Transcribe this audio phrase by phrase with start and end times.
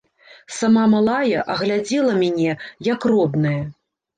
[0.59, 2.51] Сама малая, а глядзела мяне,
[2.93, 3.59] як родная.